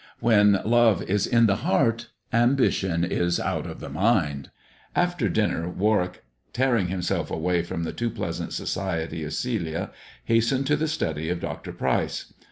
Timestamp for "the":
1.45-1.57, 3.79-3.89, 7.83-7.93, 10.75-10.87